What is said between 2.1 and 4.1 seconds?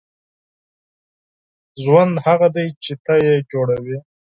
هغه دی چې ته یې جوړوې.